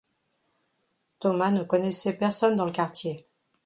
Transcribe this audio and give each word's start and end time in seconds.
Thomas 1.19 1.51
ne 1.51 1.61
connaissait 1.61 2.17
personne 2.17 2.55
dans 2.55 2.65
le 2.65 2.71
quartier. 2.71 3.27